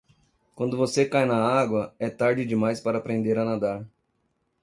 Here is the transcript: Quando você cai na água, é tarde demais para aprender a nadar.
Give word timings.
Quando 0.55 0.75
você 0.77 1.05
cai 1.05 1.25
na 1.27 1.35
água, 1.35 1.93
é 1.99 2.09
tarde 2.09 2.43
demais 2.43 2.79
para 2.81 2.97
aprender 2.97 3.37
a 3.37 3.45
nadar. 3.45 3.85